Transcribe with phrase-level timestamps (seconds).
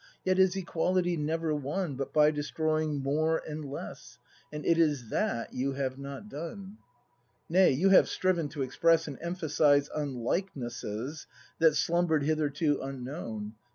[0.25, 4.17] Yet is Equality never won But by destroying More and Less,—
[4.51, 6.77] And it is that you have not done!
[7.47, 11.27] Nay, you have striven to express And emphasise unlikenesses
[11.59, 13.53] That slumber'd hitherto unknown.